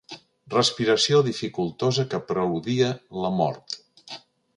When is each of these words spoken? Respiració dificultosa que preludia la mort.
Respiració 0.51 1.19
dificultosa 1.27 2.05
que 2.13 2.21
preludia 2.31 2.89
la 3.27 3.33
mort. 3.43 3.79